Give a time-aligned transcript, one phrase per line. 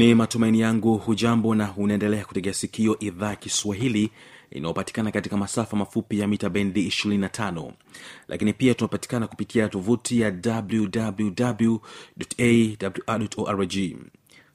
[0.00, 4.10] ni matumaini yangu hujambo na unaendelea kutegea sikio idhaa kiswahili
[4.50, 7.72] inayopatikana katika masafa mafupi ya mita bendi 25
[8.28, 10.32] lakini pia tunapatikana kupitia tovuti ya
[13.06, 13.72] wwwawrorg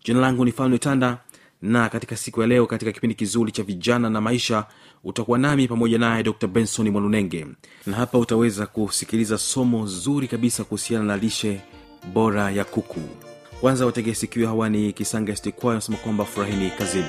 [0.03, 1.17] jina langu ni falme tanda
[1.61, 4.65] na katika siku ya leo katika kipindi kizuri cha vijana na maisha
[5.03, 7.47] utakuwa nami pamoja naye dr benson mwalunenge
[7.85, 11.61] na hapa utaweza kusikiliza somo zuri kabisa kuhusiana na lishe
[12.13, 13.01] bora ya kuku
[13.61, 17.05] kwanza wategee sikio hawa ni kisanga stikwayo anasema kwamba furahini kazini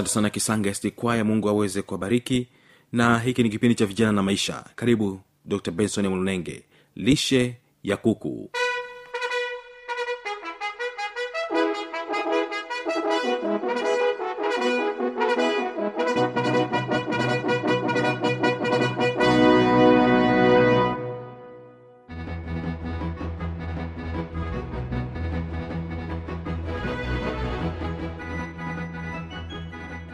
[0.00, 2.48] asante sana kisanga sd kwaya mungu aweze kuwabariki.
[2.92, 4.64] Na hiki ni kipindi cha vijana na maisha.
[4.76, 6.62] Karibu dr benson mlunenge
[6.96, 8.50] lishe ya kuku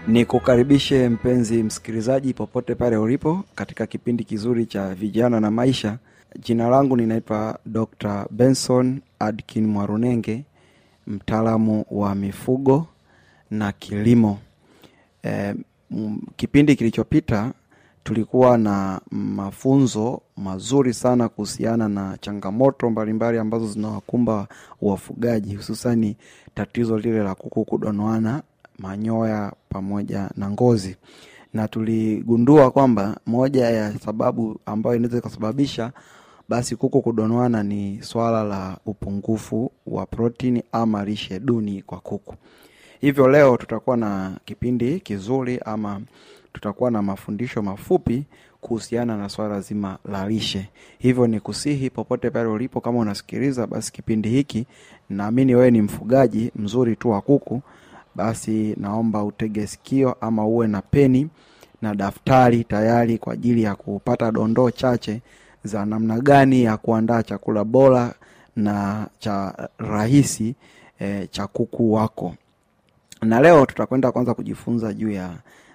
[0.06, 5.99] nikukaribishe mpenzi msikilizaji popote pale ulipo katika kipindi kizuri cha vijana na maisha.
[6.43, 10.44] Jina langu ninaitwa dr benson adkin mwarunenge
[11.06, 12.87] mtaalamu wa mifugo
[13.50, 14.38] na kilimo.
[15.25, 15.55] E,
[16.37, 17.53] kipindi kilichopita
[18.05, 24.49] tulikuwa na mafunzo mazuri sana kuhusiana na changamoto mbalimbali ambazo zinawakumba
[24.82, 26.17] wafugaji hususani
[26.55, 28.43] tatizo lile la kuku kudonoana
[28.78, 30.96] manyoya pamoja na ngozi.
[31.55, 35.93] Na tuligundua kwamba moja ya sababu ambayo inaweza ikasababisha
[36.49, 42.34] basi kuku kudonoana ni swala la upungufu wa protini ama lishe duni kwa kuku.
[43.00, 46.00] Hivyo leo tutakuwa na kipindi kizuri ama
[46.52, 48.25] tutakuwa na mafundisho mafupi
[48.61, 50.69] kuhusiana na swala zima la lishe.
[50.99, 54.67] Hivyo ni kusihi popote pale ulipo kama unasikiliza basi kipindi hiki
[55.11, 57.62] naamini wewe ni mfugaji mzuri tu wa kuku
[58.16, 61.28] basi naomba utege sikio ama uwe na peni
[61.82, 65.20] na daftari tayari kwa ajili ya kupata dondoo chache
[65.64, 68.14] za namna gani ya kuandaa chakula bora
[68.56, 70.54] na cha rahisi
[71.00, 72.34] e, cha kuku wako.
[73.22, 75.30] Na leo tutakwenda kwanza kujifunza juu ya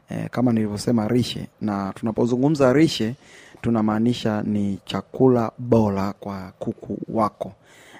[0.09, 1.47] e, kama nilivyosema rishe.
[1.61, 3.15] Na tunapozungumza rishe
[3.61, 7.53] tunamaanisha ni chakula bora kwa kuku wako.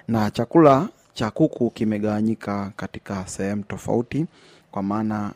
[0.08, 4.26] Na chakula cha kuku kimegawanyika katika sehemu tofauti
[4.70, 5.32] kwa maana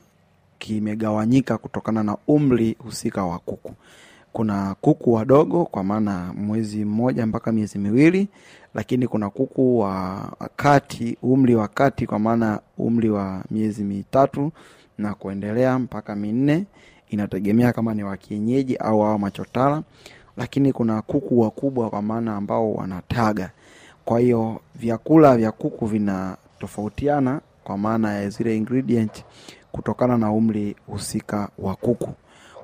[0.58, 3.72] kimegawanyika kutokana na umri husika wa kuku.
[4.32, 8.28] Kuna kuku wadogo kwa maana mwezi mmoja mpaka miezi miwili
[8.74, 10.22] lakini kuna kuku wa
[10.56, 14.52] kati umri wa kati kwa maana umri wa miezi mitatu
[14.98, 16.64] na kuendelea mpaka minne.
[17.08, 19.82] Inategemea kama ni wa kienyeji au awa machotara.
[20.36, 23.50] Lakini kuna kuku wakubwa kwa maana ambao wanataga
[24.06, 29.24] kwa hiyo vyakula vya kuku vinatofautiana kwa maana ya zile ingredient
[29.72, 32.10] kutokana na umri husika wa kuku.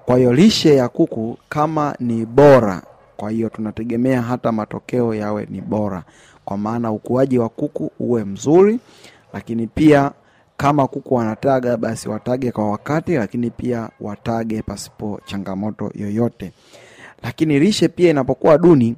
[0.07, 2.83] Kwa hiyo lishe ya kuku kama ni bora
[3.17, 6.03] kwa hiyo tunategemea hata matokeo yawe ni bora.
[6.45, 8.79] Kwa maana ukuaji wa kuku uwe mzuri
[9.33, 10.11] lakini pia
[10.57, 16.53] kama kuku wanataga basi watage kwa wakati lakini pia watage pasipo changamoto yoyote.
[17.23, 18.97] Lakini lishe pia inapokuwa duni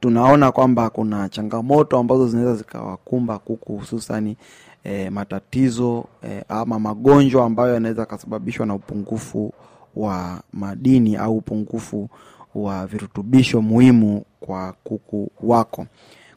[0.00, 4.36] tunaona kwamba kuna changamoto ambazo zinaweza zikawakumba kuku hususani
[4.84, 9.52] e, matatizo e, ama magonjwa ambayo yanaweza kasababishwa na upungufu
[9.96, 12.08] wa madini au upungufu
[12.54, 15.86] wa virutubisho muhimu kwa kuku wako.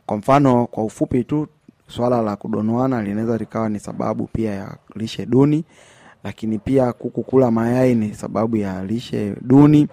[0.05, 1.47] Kwa mfano kwa ufupi tu
[1.87, 5.63] swala la kudonoana linaweza likawa ni sababu pia ya lishe duni
[6.23, 9.87] lakini pia kuku kula mayai ni sababu ya lishe duni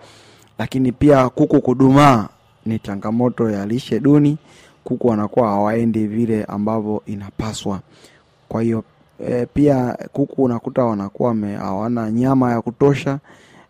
[0.59, 2.29] lakini pia kuku kudumaa
[2.69, 4.39] ni changamoto ya lishe duni
[4.85, 7.81] kuku wanakuwa hawaendi vile ambavyo inapaswa.
[8.49, 8.85] Kwa hiyo
[9.29, 13.19] e, pia kuku unakuta wanakuwa hawana nyama ya kutosha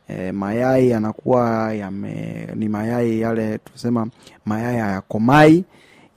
[0.08, 4.06] e, mayai yanakuwa yame ni mayai yale tusema
[4.44, 5.64] mayai hayakomai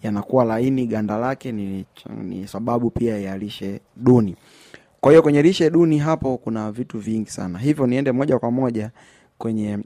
[0.03, 1.85] yanakuwa laini ganda lake ni,
[2.23, 4.35] ni sababu pia ya lishe duni.
[5.01, 7.59] Kwa hiyo kwenye lishe duni hapo kuna vitu vingi sana.
[7.59, 8.89] Hivyo niende moja kwa moja
[9.37, 9.79] kwenye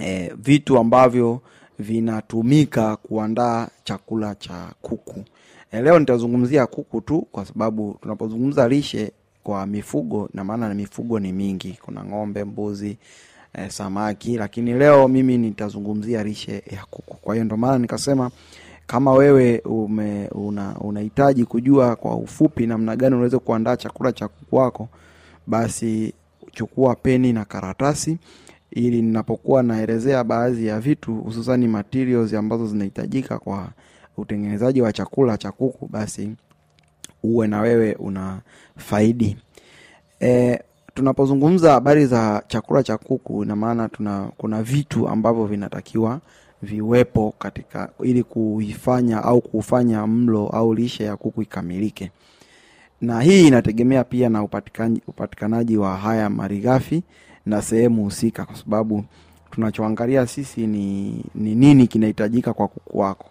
[0.00, 1.40] e, vitu ambavyo
[1.78, 5.24] vinatumika kuandaa chakula cha kuku.
[5.72, 11.20] E, leo nitazungumzia kuku tu kwa sababu tunapozungumza lishe kwa mifugo na maana na mifugo
[11.20, 11.78] ni mingi.
[11.82, 12.96] Kuna ng'ombe mbuzi
[13.54, 17.14] e, samaki lakini leo mimi nitazungumzia lishe ya kuku.
[17.16, 18.30] Kwa hiyo ndio maana nikasema
[18.86, 24.56] kama wewe ume, una, unahitaji kujua kwa ufupi namna gani unaweza kuandaa chakula cha kuku
[24.56, 24.88] wako
[25.46, 26.12] basi
[26.52, 28.18] chukua peni na karatasi
[28.76, 33.68] ili ninapokuwa naelezea baadhi ya vitu hususani materials ambazo zinahitajika kwa
[34.16, 36.30] utengenezaji wa chakula cha kuku basi
[37.22, 38.38] uwe na wewe una
[38.76, 39.36] faidi.
[40.20, 40.60] E,
[40.94, 46.20] tunapozungumza habari za chakula cha kuku ina maana tuna kuna vitu ambavyo vinatakiwa
[46.62, 52.10] viwepo katika ili kuifanya au kuufanya mlo au lishe ya kuku ikamilike.
[53.00, 54.42] Na hii inategemea pia na
[55.06, 57.02] upatikanaji, wa haya malighafi
[57.46, 59.04] na sehemu husika kwa sababu
[59.50, 63.26] tunachoangalia sisi ni, ni nini kinahitajika kwa kuku wako.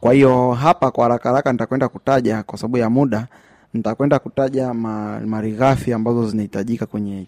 [0.00, 3.26] Kwa hiyo hapa kwa haraka haraka nitakwenda kutaja kwa sababu ya muda
[3.74, 7.26] nitakwenda kutaja ma, malighafi ambazo zinahitajika kwenye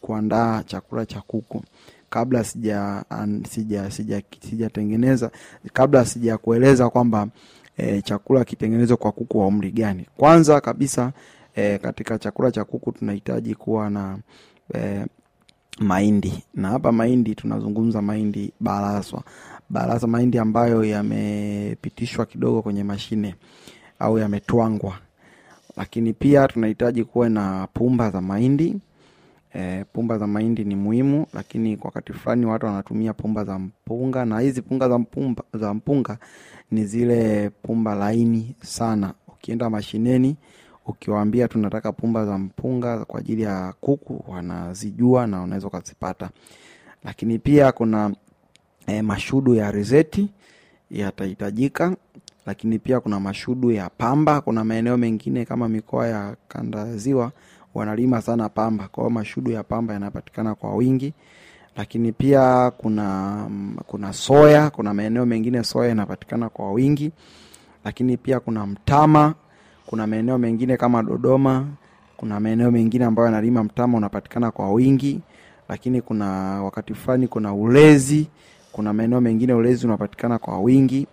[0.00, 1.62] kuandaa chakula cha kuku.
[2.10, 3.04] Kabla sija
[3.50, 3.90] sija
[4.40, 4.70] sija
[5.72, 7.26] kabla sijakueleza kwamba
[7.76, 10.06] e, chakula kitengenezwe kwa kuku wa umri gani.
[10.16, 11.12] Kwanza kabisa
[11.54, 14.18] e, katika chakula cha kuku tunahitaji kuwa na
[14.74, 15.04] e,
[15.80, 16.44] mahindi.
[16.54, 19.22] Na hapa mahindi tunazungumza mahindi baraswa
[19.70, 23.34] baraswa mahindi ambayo yamepitishwa kidogo kwenye mashine
[23.98, 24.98] au yametwangwa.
[25.76, 28.76] Lakini pia tunahitaji kuwe na pumba za mahindi.
[29.54, 34.24] E, pumba za mahindi ni muhimu lakini kwa wakati fulani watu wanatumia pumba za mpunga
[34.24, 36.18] na hizi punga za mpumba, za mpunga
[36.70, 39.14] ni zile pumba laini sana.
[39.28, 40.36] Ukienda mashineni
[40.88, 46.30] ukiwaambia tunataka pumba za mpunga kwa ajili ya kuku wanazijua na unaweza ukazipata
[47.04, 48.14] lakini pia kuna
[48.86, 50.28] e, mashudu ya rizeti
[50.90, 51.96] yatahitajika
[52.46, 54.40] lakini pia kuna mashudu ya pamba.
[54.40, 57.32] Kuna maeneo mengine kama mikoa ya kanda ziwa
[57.74, 58.88] wanalima sana pamba.
[58.88, 61.12] Kwa mashudu ya pamba yanapatikana kwa wingi.
[61.76, 63.46] Lakini pia kuna
[63.86, 64.70] kuna soya.
[64.70, 67.12] Kuna maeneo mengine soya inapatikana kwa wingi.
[67.84, 69.34] Lakini pia kuna mtama
[69.88, 71.66] kuna maeneo mengine kama dodoma
[72.16, 75.20] kuna maeneo mengine ambayo yanalima mtama unapatikana kwa wingi
[75.68, 76.26] lakini kuna
[76.62, 78.28] wakati fulani kuna ulezi
[78.72, 81.06] kuna maeneo mengine ulezi unapatikana kwa wingi.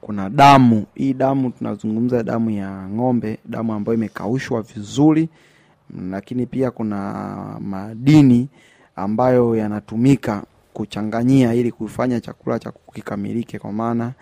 [0.00, 5.28] Kuna damu hii damu tunazungumza damu ya ng'ombe damu ambayo imekaushwa vizuri
[6.10, 7.14] lakini pia kuna
[7.60, 8.48] madini
[8.96, 10.42] ambayo yanatumika
[10.72, 14.12] kuchanganyia ili kufanya chakula cha kukikamilike kwa maana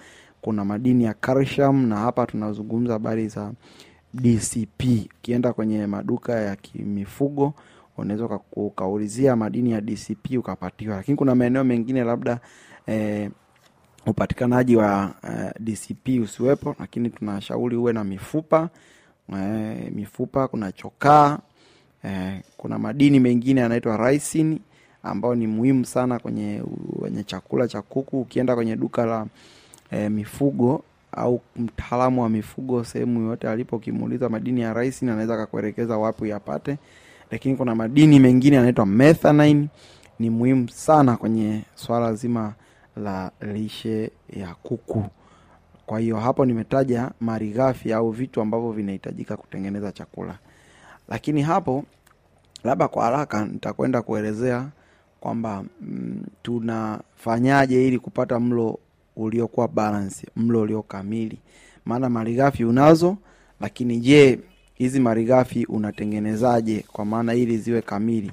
[0.44, 3.52] kuna madini ya calcium na hapa tunazungumza habari za
[4.14, 4.82] dcp
[5.18, 7.54] ukienda kwenye maduka ya kimifugo
[7.96, 10.96] unaweza uka- ukaulizia madini ya dcp ukapatiwa.
[10.96, 12.40] Lakini kuna maeneo mengine labda
[12.86, 13.30] eh,
[14.06, 18.68] upatikanaji wa eh, dcp usiwepo lakini tunashauri uwe na mifupa
[19.32, 21.38] eh, mifupa kuna chokaa
[22.02, 24.58] eh, kuna madini mengine yanaitwa ricin
[25.02, 26.62] ambayo ni muhimu sana kwenye
[27.00, 28.20] kwenye chakula cha kuku.
[28.20, 29.26] Ukienda kwenye duka la
[29.94, 30.82] eh, mifugo
[31.12, 36.78] au mtaalamu wa mifugo sehemu yoyote alipo ukimuuliza madini ya ricin anaweza akakuelekeza wapi uyapate
[37.30, 39.68] lakini kuna madini mengine yanaitwa methanine
[40.18, 42.54] ni muhimu sana kwenye swala zima
[42.96, 45.04] la lishe ya kuku.
[45.86, 50.38] Kwa hiyo hapo nimetaja malighafi au vitu ambavyo vinahitajika kutengeneza chakula.
[51.08, 51.84] Lakini hapo
[52.64, 54.68] labda kwa haraka nitakwenda kuelezea
[55.20, 58.78] kwamba mm, tunafanyaje ili kupata mlo
[59.16, 61.38] uliokuwa balance mlo ulio kamili.
[61.85, 63.16] Maana malighafi unazo
[63.61, 64.40] lakini je
[64.75, 68.30] hizi malighafi unatengenezaje kwa maana ili ziwe kamili?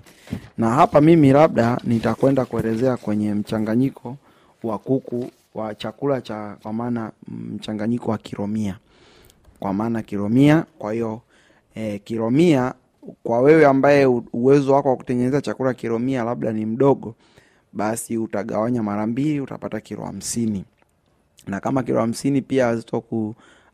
[0.58, 4.18] Na hapa mimi labda nitakwenda kuelezea kwenye mchanganyiko
[4.64, 8.78] wa kuku wa chakula cha kwa maana mchanganyiko wa kiromia.
[9.60, 11.22] Kwa maana kiromia kwa hiyo
[11.76, 12.74] e, kiromia
[13.24, 17.16] kwa wewe ambaye uwezo wako wa kutengeneza chakula kiromia labda ni mdogo
[17.74, 20.66] basi utagawanya mara mbili utapata kilo hamsini
[21.48, 22.78] na kama kilo hamsini pia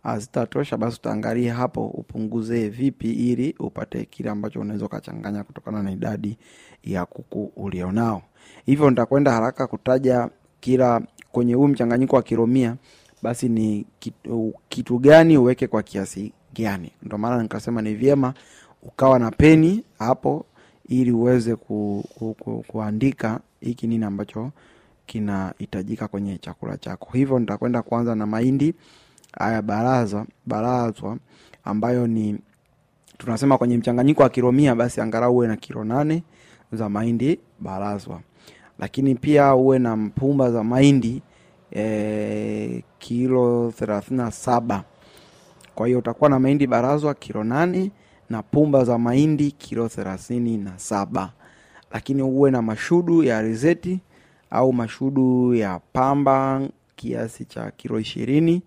[0.03, 6.37] hazitatosha basi utaangalia hapo upunguze vipi ili upate kile ambacho unaweza ukachanganya kutokana na idadi
[6.83, 8.21] ya kuku ulionao
[8.65, 12.75] hivyo nitakwenda haraka kutaja kila kwenye huu mchanganyiko wa kiromia
[13.21, 16.91] basi ni kitu, kitu gani uweke kwa kiasi gani.
[17.03, 18.33] Ndio maana nikasema ni vyema
[18.83, 20.45] ukawa na peni hapo
[20.89, 24.51] ili uweze ku, ku, ku, kuandika hiki nini ambacho
[25.07, 27.09] kinahitajika kwenye chakula chako.
[27.13, 28.73] Hivyo nitakwenda kuanza na mahindi
[29.39, 31.17] haya baraza barazwa
[31.63, 32.37] ambayo ni
[33.17, 36.23] tunasema kwenye mchanganyiko wa kilo mia basi angalau uwe na kilo nane
[36.71, 38.21] za mahindi barazwa.
[38.79, 41.21] Lakini pia uwe na mpumba za mahindi
[41.75, 44.83] e, kilo thelathini na saba.
[45.75, 47.91] Kwa hiyo utakuwa na mahindi barazwa kilo nane
[48.29, 51.31] na pumba za mahindi kilo thelathini na saba.
[51.91, 53.99] Lakini uwe na mashudu ya rizeti
[54.51, 56.61] au mashudu ya pamba
[56.95, 58.61] kiasi cha kilo ishirini.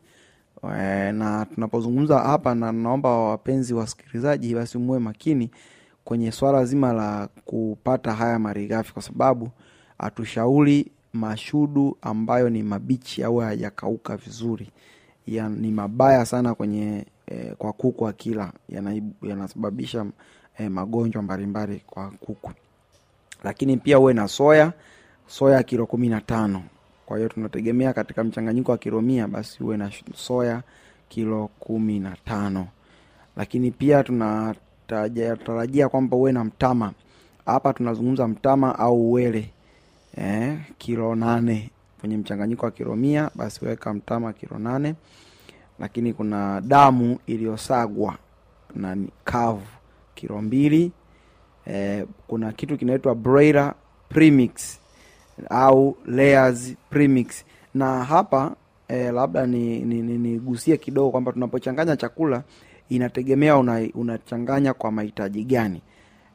[0.64, 5.50] Eh, na tunapozungumza hapa na naomba wapenzi wasikilizaji basi muwe makini
[6.04, 9.48] kwenye swala zima la kupata haya malighafi kwa sababu
[9.98, 14.70] hatushauri mashudu ambayo ni mabichi au hayajakauka vizuri.
[15.26, 20.06] Ya, ni mabaya sana kwenye eh, kwa kuku akila yanasababisha yanasababisha
[20.58, 22.50] eh, magonjwa mbalimbali kwa kuku.
[23.44, 24.72] Lakini pia uwe na soya
[25.30, 26.62] soya kilo kumi na tano.
[27.06, 30.62] Kwa hiyo tunategemea katika mchanganyiko wa kilo mia basi uwe na soya
[31.08, 32.68] kilo kumi na tano.
[33.36, 36.92] Lakini pia tunatarajia kwamba uwe na mtama.
[37.46, 39.50] Hapa tunazungumza mtama au uwele
[40.16, 41.70] eh, kilo nane.
[42.00, 44.94] Kwenye mchanganyiko wa kilo mia basi weka mtama kilo nane.
[45.78, 48.16] Lakini kuna damu iliyosagwa
[48.74, 49.66] na kavu
[50.14, 50.92] kilo mbili.
[51.66, 53.14] Eh, kuna kitu kinaitwa
[54.08, 54.80] premix
[55.50, 57.44] au layers premix.
[57.74, 58.56] Na hapa
[58.88, 62.42] eh, labda ni, ni, ni, nigusie kidogo kwamba tunapochanganya chakula
[62.88, 65.82] inategemea una, unachanganya kwa mahitaji gani.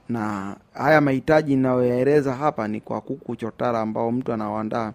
[0.10, 4.94] Na haya mahitaji ninayoyaeleza hapa ni kwa kuku chotara ambao mtu anawaandaa.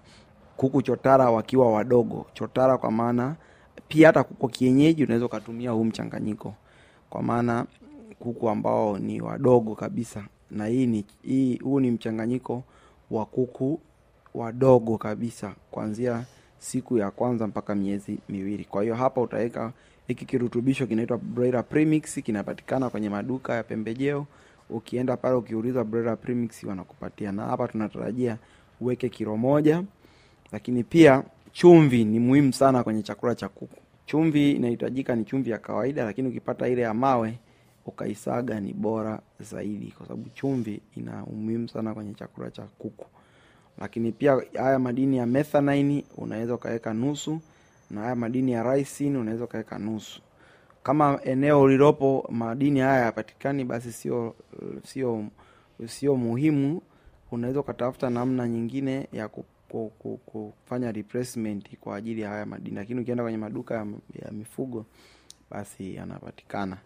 [0.56, 2.26] Kuku chotara wakiwa wadogo.
[2.34, 3.34] Chotara kwa maana
[3.88, 6.54] pia hata kuku kienyeji unaweza ukatumia huu mchanganyiko.
[7.10, 7.66] Kwa maana
[8.18, 10.24] kuku ambao ni wadogo kabisa.
[10.50, 12.62] Na hii ni hii huu ni mchanganyiko
[13.10, 13.80] wa kuku
[14.34, 16.24] wadogo kabisa kuanzia
[16.58, 18.64] siku ya kwanza mpaka miezi miwili.
[18.64, 19.72] Kwa hiyo hapa utaweka
[20.06, 24.26] hiki kirutubisho kinaitwa broiler premix kinapatikana kwenye maduka ya pembejeo.
[24.70, 27.32] Ukienda pale ukiuliza broiler premix wanakupatia.
[27.32, 28.36] Na hapa tunatarajia
[28.80, 29.82] uweke kilo moja.
[30.52, 31.22] Lakini pia
[31.52, 33.76] chumvi ni muhimu sana kwenye chakula cha kuku.
[34.06, 37.38] Chumvi inahitajika ni chumvi ya kawaida lakini ukipata ile ya mawe
[37.86, 39.94] ukaisaga ni bora zaidi.
[39.98, 43.06] Kwa sababu chumvi ina umuhimu sana kwenye chakula cha kuku
[43.80, 47.40] lakini pia haya madini ya methanine unaweza ukaweka nusu.
[47.90, 50.20] Na haya madini ya ricin unaweza ukaweka nusu.
[50.82, 54.34] Kama eneo lilopo madini haya yapatikani basi sio
[54.84, 55.24] sio
[55.86, 56.82] sio muhimu.
[57.32, 62.76] Unaweza ukatafuta namna nyingine ya ku, ku, ku, kufanya replacement kwa ajili ya haya madini.
[62.76, 63.86] Lakini ukienda kwenye maduka ya,
[64.24, 64.86] ya mifugo
[65.50, 66.76] basi yanapatikana.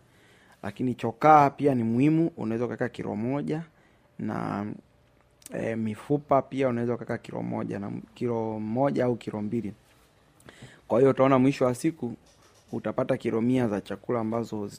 [0.63, 3.63] Lakini chokaa pia ni muhimu unaweza ukaweka kilo moja.
[4.19, 4.67] Na
[5.53, 9.73] e, mifupa pia unaweza ukaweka kilo moja na kilo moja au kilo mbili.
[10.89, 12.13] Kwa hiyo utaona mwisho wa siku
[12.73, 14.71] utapata kilo mia za chakula ambazo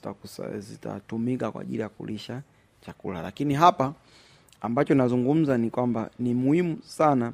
[0.59, 2.41] zitatumika kwa ajili ya kulisha
[2.85, 3.21] chakula.
[3.21, 3.93] Lakini hapa
[4.61, 7.33] ambacho nazungumza ni kwamba ni muhimu sana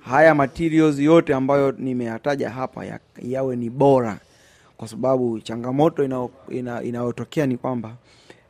[0.00, 4.18] haya materials yote ambayo nimeyataja hapa ya, yawe ni bora.
[4.76, 7.96] Kwa sababu changamoto inayotokea ina- inayotokea ni kwamba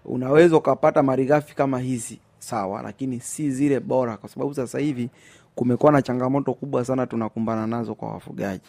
[0.05, 5.11] unaweza ukapata malighafi kama hizi sawa lakini si zile bora kwa sababu sasa hivi
[5.55, 8.65] kumekuwa na changamoto kubwa sana tunakumbana nazo kwa wafugaji.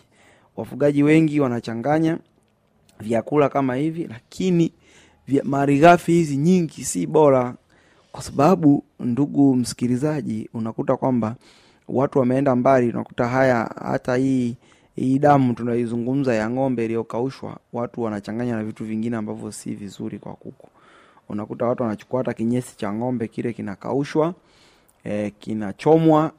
[0.58, 2.18] Wafugaji wengi wanachanganya
[3.00, 4.74] vyakula kama hivi lakini
[5.44, 7.56] malighafi hizi nyingi si bora.
[8.12, 11.36] Kwa sababu ndugu msikilizaji unakuta kwamba
[11.88, 14.56] watu wameenda mbali unakuta haya hata hii
[14.96, 20.34] hii damu tunaizungumza ya ng'ombe iliyokaushwa watu wanachanganya na vitu vingine ambavyo si vizuri kwa
[20.34, 20.70] kuku
[21.30, 24.34] unakuta watu wanachukua hata kinyesi cha ng'ombe kile kinakaushwa
[25.04, 26.32] e, kinachomwa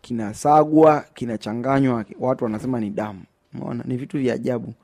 [0.00, 2.04] kinasagwa kinachanganywa.
[2.20, 3.22] Watu wanasema ni damu.
[3.54, 3.84] Umeona?
[3.86, 4.74] Ni vitu vya ajabu.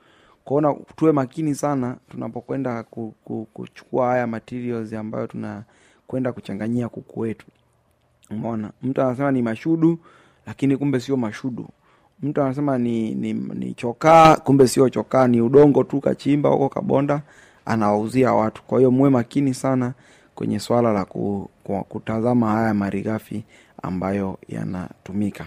[0.44, 7.46] Kwaona tuwe makini sana tunapokwenda ku, ku, kuchukua haya materials ambayo tunakwenda kuchanganyia kuku wetu.
[8.30, 8.70] Umeona?
[8.82, 9.98] Mtu anasema ni mashudu
[10.46, 11.68] lakini kumbe sio mashudu.
[12.22, 15.28] Mtu anasema ni, ni, ni chokaa kumbe sio chokaa.
[15.28, 17.22] Ni udongo tu kachimba huko kabonda
[17.66, 18.62] anawauzia watu.
[18.62, 19.92] Kwa hiyo muwe makini sana
[20.34, 23.44] kwenye swala la ku, ku, kutazama haya malighafi
[23.82, 25.46] ambayo yanatumika.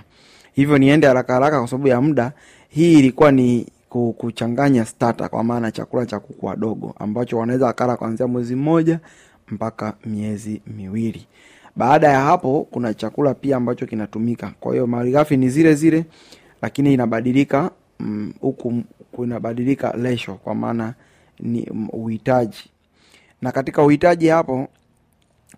[0.53, 2.31] Hivyo niende haraka haraka kwa sababu ya muda.
[2.69, 7.97] Hii ilikuwa ni ku- kuchanganya starter kwa maana chakula cha kuku wadogo ambacho wanaweza wakala
[7.97, 8.99] kuanzia mwezi mmoja
[9.47, 11.27] mpaka miezi miwili.
[11.75, 14.53] Baada ya hapo kuna chakula pia ambacho kinatumika.
[14.59, 16.05] Kwa hiyo malighafi ni zile zile
[16.61, 20.93] lakini inabadilika mm, huku mm, kunabadilika lesho kwa maana
[21.43, 22.69] ni uhitaji.
[23.41, 24.67] Na katika uhitaji hapo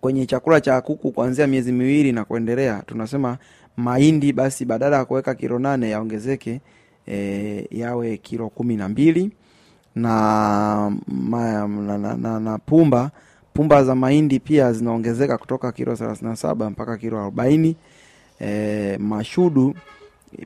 [0.02, 3.38] kwenye chakula cha kuku kuanzia miezi miwili na kuendelea tunasema
[3.78, 6.62] mahindi basi badala ya kuweka kilo nane yaongezeke
[7.08, 9.32] e, yawe kilo kumi na mbili.
[9.96, 13.12] Na, na, na, na, na pumba
[13.54, 17.76] pumba za mahindi pia zinaongezeka kutoka kilo thelathini na saba mpaka kilo arobaini.
[18.42, 19.76] E, mashudu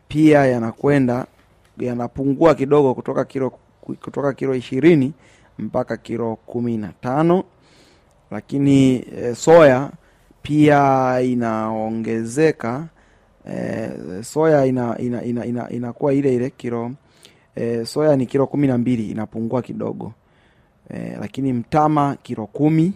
[0.08, 1.26] pia yanakwenda
[1.78, 3.54] yanapungua kidogo kutoka kilo
[3.96, 5.14] kutoka kilo ishirini
[5.60, 7.44] mpaka kilo kumi na tano.
[8.32, 9.92] Lakini e, soya
[10.42, 12.88] pia inaongezeka
[13.52, 13.90] e,
[14.24, 16.92] soya ina, ina, ina, ina, inakuwa ile ile kilo
[17.56, 20.14] e, soya ni kilo kumi na mbili inapungua kidogo.
[20.90, 22.94] E, lakini mtama kilo kumi.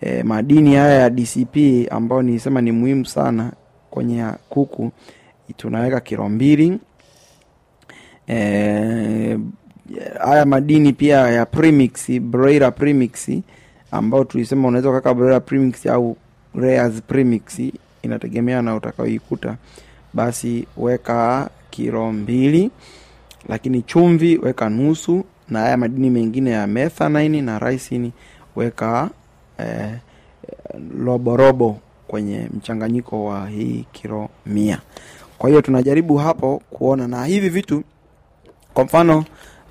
[0.00, 1.56] E, madini haya ya dcp
[1.92, 3.52] ambayo nilisema ni muhimu sana
[3.90, 4.90] kwenye kuku
[5.56, 6.78] tunaweka kilo mbili.
[8.28, 9.38] E,
[10.24, 13.30] haya madini pia ya premix broiler premix
[13.90, 16.16] ambao tulisema unaweza ukaweka broiler premix au
[16.54, 17.60] rares premix
[18.02, 19.56] inategemea na utakaoikuta
[20.14, 22.70] basi weka kilo mbili
[23.48, 28.12] lakini chumvi weka nusu na haya madini mengine ya methanine na raisini
[28.56, 29.10] weka
[29.58, 29.90] eh,
[31.04, 34.80] roborobo kwenye mchanganyiko wa hii kilo mia.
[35.38, 37.82] Kwa hiyo tunajaribu hapo kuona na hivi vitu
[38.74, 39.24] kwa mfano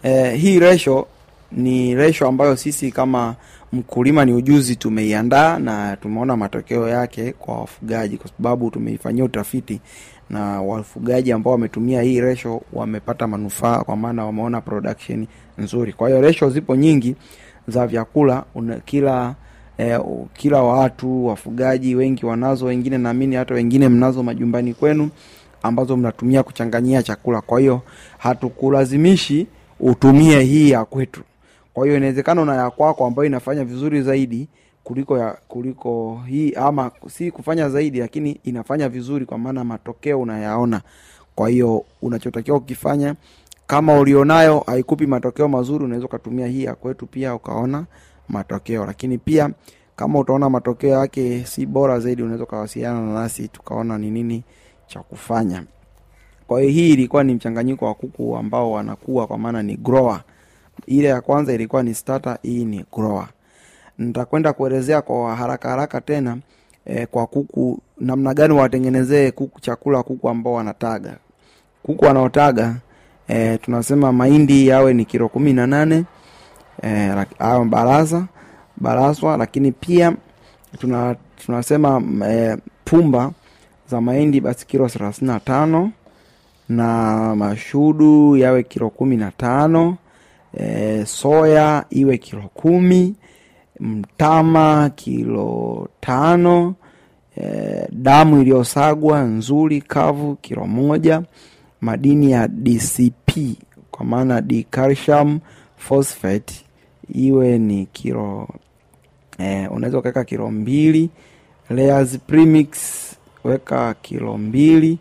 [0.05, 1.07] eh, hii resho
[1.51, 3.35] ni resho ambayo sisi kama
[3.73, 9.81] mkulima ni ujuzi tumeiandaa na tumeona matokeo yake kwa wafugaji kwa sababu tumeifanyia utafiti
[10.29, 15.93] na wafugaji ambao wametumia hii resho wamepata manufaa kwa maana wameona production nzuri.
[15.93, 17.15] Kwa hiyo resho zipo nyingi
[17.67, 19.35] za vyakula una, kila
[19.77, 19.99] eh,
[20.33, 25.09] kila watu wafugaji wengi wanazo wengine naamini hata wengine mnazo majumbani kwenu
[25.63, 27.41] ambazo mnatumia kuchanganyia chakula.
[27.41, 27.81] Kwa hiyo
[28.17, 29.47] hatukulazimishi
[29.79, 31.21] utumie hii ya kwetu.
[31.73, 34.47] Kwa hiyo inawezekana una ya kwako ambayo inafanya vizuri zaidi
[34.83, 40.81] kuliko ya kuliko hii ama si kufanya zaidi lakini inafanya vizuri kwa maana matokeo unayaona.
[41.35, 43.15] Kwa hiyo unachotakiwa ukifanya
[43.67, 47.85] kama ulionayo haikupi matokeo mazuri unaweza ukatumia hii ya kwetu pia ukaona
[48.29, 48.85] matokeo.
[48.85, 49.49] Lakini pia
[49.95, 54.43] kama utaona matokeo yake si bora zaidi unaweza ukawasiliana na nasi tukaona ni nini
[54.87, 55.63] cha kufanya
[56.47, 60.21] kwa hiyo hii ilikuwa ni mchanganyiko wa kuku ambao wanakuwa kwa maana ni grower.
[60.87, 63.27] Ile ya kwanza ilikuwa ni starter hii ni grower.
[63.97, 66.37] Nitakwenda kuelezea kwa haraka haraka tena
[66.85, 71.17] eh, kwa kuku namna gani watengenezee kuku chakula kuku ambao wanataga.
[71.83, 72.75] Kuku wanaotaga
[73.27, 76.03] eh, tunasema mahindi yawe ni kilo kumi na nane
[76.83, 78.25] eh, awe baraza
[78.77, 80.13] baraswa lakini pia
[80.79, 83.31] tuna, tunasema eh, pumba
[83.89, 85.91] za mahindi basi kilo thelathini na tano
[86.69, 89.97] na mashudu yawe kilo kumi na tano
[90.59, 93.15] e, soya iwe kilo kumi
[93.79, 96.75] mtama kilo tano
[97.37, 101.21] e, damu iliyosagwa nzuri kavu kilo moja
[101.81, 103.31] madini ya dcp
[103.91, 105.39] kwa maana dicalcium
[105.77, 106.53] phosphate
[107.13, 108.47] iwe ni kilo
[109.39, 111.09] e, unaweza ukaweka kilo mbili
[111.69, 112.67] layers premix
[113.43, 114.97] weka kilo mbili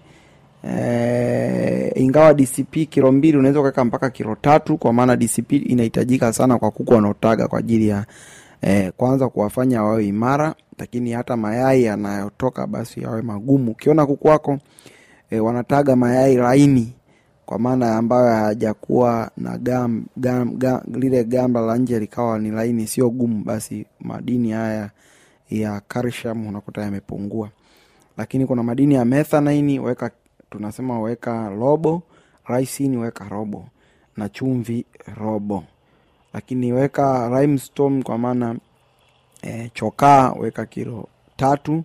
[0.68, 6.58] e, ingawa dcp kilo mbili unaweza ukaweka mpaka kilo tatu kwa maana dcp inahitajika sana
[6.58, 8.04] kwa kuku wanaotaga kwa ajili ya
[8.62, 13.70] e, kwanza kuwafanya wawe imara lakini hata mayai yanayotoka basi yawe magumu.
[13.70, 14.58] Ukiona kuku wako
[15.30, 16.92] e, wanataga mayai laini
[17.46, 22.86] kwa maana ambayo hayajakuwa na gam, gam, gam, lile gamba la nje likawa ni laini
[22.86, 24.90] sio gumu basi madini haya
[25.50, 27.48] ya calcium unakuta yamepungua.
[28.16, 30.10] Lakini kuna madini ya methanaini weka
[30.58, 32.02] tunasema weka robo
[32.46, 33.64] raisini weka robo
[34.16, 34.84] na chumvi
[35.16, 35.64] robo.
[36.34, 38.56] Lakini weka limestone kwa maana
[39.42, 41.84] e, chokaa weka kilo tatu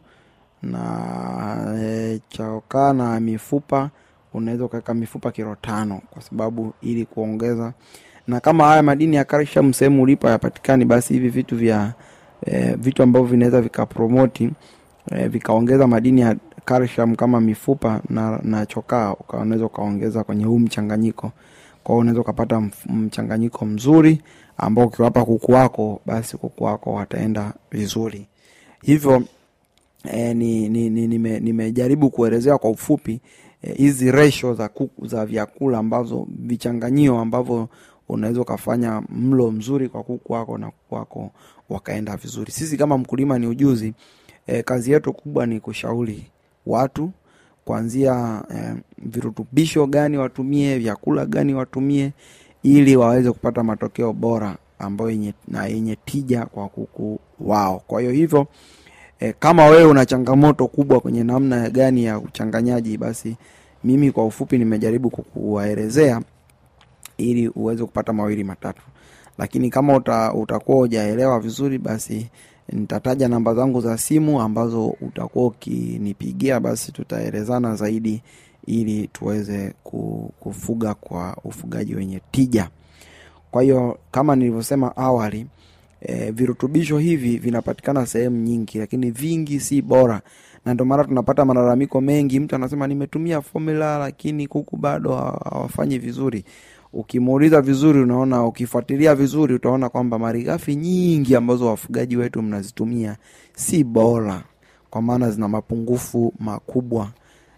[0.63, 3.89] na e, chokaa na mifupa
[4.33, 7.73] unaweza ukaweka mifupa kilo tano kwa sababu ili kuongeza.
[8.27, 11.93] Na kama haya madini ya calcium sehemu ulipo hayapatikani basi hivi vitu vya
[12.45, 14.51] e, vitu ambavyo vinaweza vikapromoti
[15.11, 16.35] e, vikaongeza madini ya
[16.69, 21.31] calcium kama mifupa na, na chokaa unaweza ukaongeza kwenye huu mchanganyiko.
[21.83, 24.21] Kwa unaweza ukapata mchanganyiko mzuri
[24.57, 28.27] ambao ukiwapa kuku wako basi kuku wako wataenda vizuri.
[28.81, 29.23] Hivyo
[30.11, 33.21] e, ni, ni, ni, nime, nimejaribu kuelezea kwa ufupi
[33.75, 37.69] hizi e, ratio za kuku, za vyakula ambazo vichanganyio ambavyo
[38.09, 41.31] unaweza ukafanya mlo mzuri kwa kuku wako na kuku wako
[41.69, 42.51] wakaenda vizuri.
[42.51, 43.93] Sisi kama mkulima ni ujuzi
[44.47, 46.25] e, kazi yetu kubwa ni kushauri
[46.65, 47.11] watu
[47.65, 52.11] kuanzia eh, virutubisho gani watumie vyakula gani watumie
[52.63, 57.81] ili waweze kupata matokeo bora ambayo na yenye tija kwa kuku wao.
[57.87, 58.47] Kwa hiyo hivyo
[59.19, 63.37] eh, kama wewe una changamoto kubwa kwenye namna gani ya uchanganyaji basi
[63.83, 66.21] mimi kwa ufupi nimejaribu kukuwaelezea
[67.17, 68.81] ili uweze kupata mawili matatu.
[69.37, 72.29] Lakini kama uta, utakuwa ujaelewa vizuri basi
[72.71, 78.21] nitataja namba zangu za simu ambazo utakuwa ukinipigia basi tutaelezana zaidi
[78.67, 79.73] ili tuweze
[80.39, 82.69] kufuga kwa ufugaji wenye tija.
[83.51, 85.45] Kwa hiyo kama nilivyosema awali
[86.01, 90.21] e, virutubisho hivi vinapatikana sehemu nyingi lakini vingi si bora.
[90.65, 92.39] Na ndio maana tunapata malalamiko mengi.
[92.39, 96.43] Mtu anasema nimetumia formula lakini kuku bado hawafanyi vizuri
[96.93, 103.15] ukimuuliza vizuri unaona ukifuatilia vizuri utaona kwamba malighafi nyingi ambazo wafugaji wetu mnazitumia
[103.55, 104.43] si bora
[104.89, 107.09] kwa maana zina mapungufu makubwa.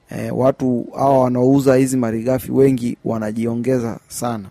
[0.10, 4.50] E, watu hawa wanaouza hizi malighafi wengi wanajiongeza sana.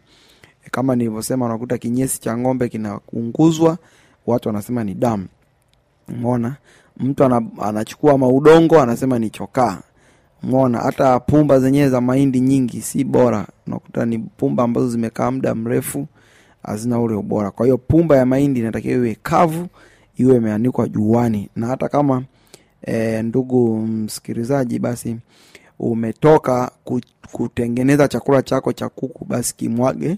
[0.67, 3.79] E, kama nilivyosema unakuta kinyesi cha ng'ombe kinaunguzwa
[4.27, 5.27] watu wanasema ni damu.
[6.21, 6.57] Mona
[6.97, 7.25] mtu
[7.61, 9.79] anachukua maudongo anasema ni chokaa
[10.43, 13.47] mona hata pumba zenyewe za mahindi nyingi si bora.
[13.67, 16.07] Unakuta ni pumba ambazo zimekaa muda mrefu
[16.63, 17.51] hazina ule ubora.
[17.51, 19.67] Kwa hiyo pumba ya mahindi inatakiwa iwe kavu
[20.17, 21.49] iwe imeanikwa juani.
[21.57, 22.23] Na hata kama
[22.83, 25.17] e, ndugu msikilizaji basi
[25.79, 26.71] umetoka
[27.33, 30.17] kutengeneza chakula chako cha kuku basi kimwage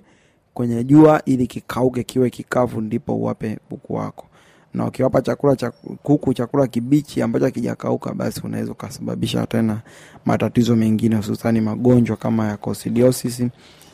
[0.55, 4.27] kwenye jua ili kikauke kiwe kikavu ndipo uwape kuku wako
[4.75, 5.71] na ukiwapa chakula cha
[6.03, 9.81] kuku chakula kibichi ambacho hakijakauka basi unaweza ukasababisha tena
[10.25, 13.43] matatizo mengine hususani magonjwa kama ya coccidiosis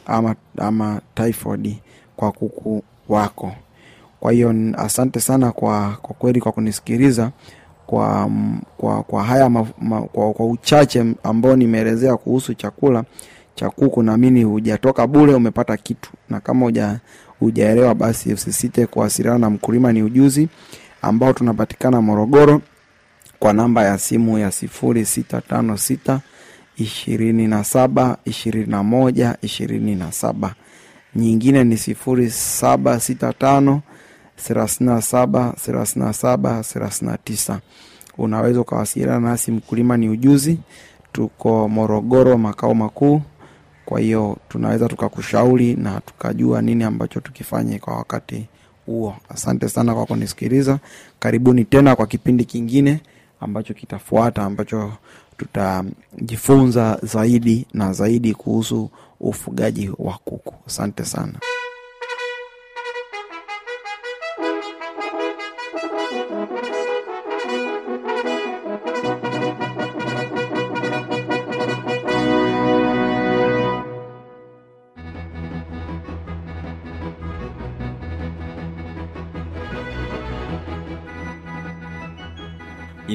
[0.06, 1.76] ama, ama typhoid
[2.16, 3.52] kwa kuku wako.
[4.20, 7.30] Kwa hiyo asante sana kwa kwa kweli kwa kunisikiliza
[7.86, 8.30] kwa
[8.76, 13.04] kwa, kwa haya ma, ma, kwa, kwa uchache ambao nimeelezea kuhusu chakula
[13.54, 16.10] cha kuku naamini hujatoka bure umepata kitu.
[16.28, 17.00] Na kama huja
[17.40, 19.92] hujaelewa basi usisite kuwasiliana na mkulima.
[19.92, 20.48] Ni ujuzi
[21.03, 22.61] ambao tunapatikana morogoro
[23.38, 26.20] kwa namba ya simu ya sifuri sita tano sita
[26.77, 30.55] ishirini na saba ishirini na moja ishirini na saba.
[31.16, 33.83] Nyingine ni sifuri saba sita tano
[34.37, 37.61] thelathini saba thelathini saba thelathini tisa.
[38.18, 40.59] Unaweza ukawasiliana nasi mkulima ni ujuzi.
[41.12, 43.22] Tuko morogoro makao makuu
[43.88, 48.46] kwa hiyo tunaweza tukakushauri na tukajua nini ambacho tukifanye kwa wakati
[48.87, 49.16] huo.
[49.29, 50.79] Asante sana kwa kunisikiliza.
[51.18, 53.01] Karibuni tena kwa kipindi kingine
[53.40, 54.92] ambacho kitafuata ambacho
[55.37, 60.55] tutajifunza zaidi na zaidi kuhusu ufugaji wa kuku.
[60.66, 61.35] Asante sana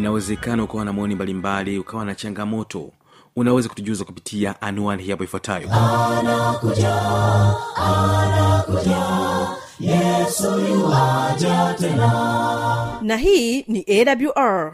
[0.04, 2.92] inawezekana ukawa na maoni mbalimbali ukawa na changamoto
[3.36, 5.68] unaweza kutujuza kupitia anuani hapo ifuatayo.
[10.70, 13.00] Yuaja tena.
[13.02, 14.74] Na hii ni awr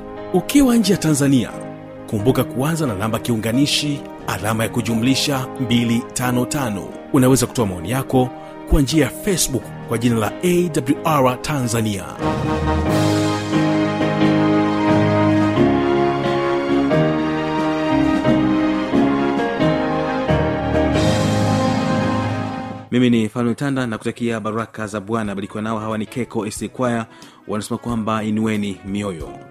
[0.33, 1.49] ukiwa nje ya tanzania
[2.09, 8.29] kumbuka kuanza na namba kiunganishi alama ya kujumlisha 255 unaweza kutoa maoni yako
[8.69, 12.05] kwa njia ya facebook kwa jina la awr tanzania.
[22.91, 25.35] Mimi ni fanuel tanda na kutakia baraka za bwana.
[25.35, 27.03] Barikiwa nao hawa ni keko esquire
[27.47, 29.50] wanasema kwamba inueni mioyo